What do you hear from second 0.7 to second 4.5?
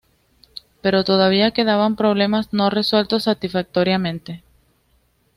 Pero todavía quedaban problemas no resueltos satisfactoriamente.